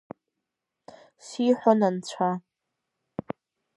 [1.25, 2.29] Сиҳәон Анцәа.